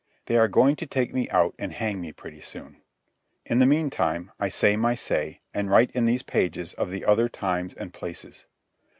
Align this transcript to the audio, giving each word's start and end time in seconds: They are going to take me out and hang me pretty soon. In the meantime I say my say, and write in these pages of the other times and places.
They 0.25 0.35
are 0.35 0.47
going 0.47 0.77
to 0.77 0.87
take 0.87 1.13
me 1.13 1.29
out 1.29 1.53
and 1.59 1.71
hang 1.73 2.01
me 2.01 2.11
pretty 2.11 2.41
soon. 2.41 2.81
In 3.45 3.59
the 3.59 3.67
meantime 3.67 4.31
I 4.39 4.49
say 4.49 4.75
my 4.75 4.95
say, 4.95 5.41
and 5.53 5.69
write 5.69 5.91
in 5.91 6.05
these 6.05 6.23
pages 6.23 6.73
of 6.73 6.89
the 6.89 7.05
other 7.05 7.29
times 7.29 7.75
and 7.75 7.93
places. 7.93 8.47